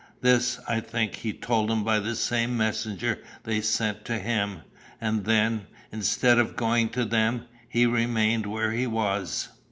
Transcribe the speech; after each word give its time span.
This, 0.21 0.59
I 0.67 0.79
think, 0.79 1.13
he 1.17 1.31
told 1.31 1.69
them 1.69 1.83
by 1.83 1.99
the 1.99 2.15
same 2.15 2.57
messenger 2.57 3.19
they 3.43 3.61
sent 3.61 4.03
to 4.05 4.17
him; 4.17 4.61
and 4.99 5.25
then, 5.25 5.67
instead 5.91 6.39
of 6.39 6.55
going 6.55 6.89
to 6.89 7.05
them, 7.05 7.45
he 7.69 7.85
remained 7.85 8.47
where 8.47 8.71
he 8.71 8.87
was. 8.87 9.49